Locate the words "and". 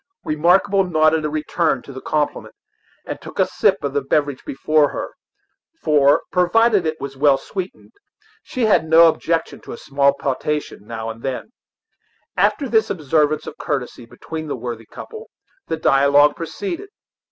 3.05-3.21, 11.11-11.21